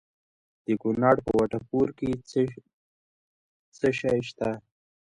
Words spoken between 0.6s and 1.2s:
د کونړ